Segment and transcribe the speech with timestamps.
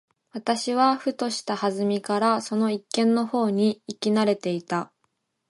[0.31, 4.91] 私はふとした機会（はずみ）からその一軒の方に行き慣（な）れていた。